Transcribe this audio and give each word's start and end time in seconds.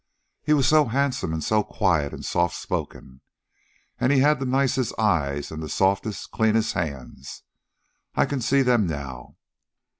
He 0.41 0.53
was 0.53 0.67
so 0.67 0.85
handsome 0.85 1.31
and 1.31 1.43
so 1.43 1.61
quiet 1.61 2.11
and 2.11 2.25
soft 2.25 2.55
spoken. 2.55 3.21
And 3.99 4.11
he 4.11 4.17
had 4.17 4.39
the 4.39 4.47
nicest 4.47 4.97
eyes 4.97 5.51
and 5.51 5.61
the 5.61 5.69
softest, 5.69 6.31
cleanest 6.31 6.73
hands. 6.73 7.43
I 8.15 8.25
can 8.25 8.41
see 8.41 8.63
them 8.63 8.87
now. 8.87 9.37